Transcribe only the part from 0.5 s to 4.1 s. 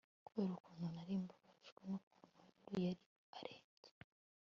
ukuntu nari mbabajwe nukuntu Henry yari arembye